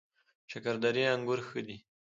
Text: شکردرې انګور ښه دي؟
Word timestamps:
شکردرې 0.51 1.03
انګور 1.13 1.39
ښه 1.47 1.59
دي؟ 1.67 1.77